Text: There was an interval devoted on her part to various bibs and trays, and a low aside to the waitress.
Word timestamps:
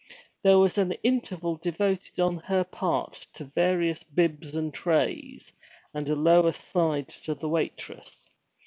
There 0.41 0.57
was 0.57 0.79
an 0.79 0.93
interval 1.03 1.57
devoted 1.57 2.19
on 2.19 2.37
her 2.37 2.63
part 2.63 3.27
to 3.35 3.45
various 3.45 4.03
bibs 4.03 4.55
and 4.55 4.73
trays, 4.73 5.53
and 5.93 6.09
a 6.09 6.15
low 6.15 6.47
aside 6.47 7.09
to 7.09 7.35
the 7.35 7.47
waitress. 7.47 8.27